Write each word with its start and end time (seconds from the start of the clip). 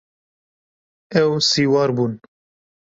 Ew 1.21 1.31
siwar 1.49 1.89
bûn. 1.95 2.13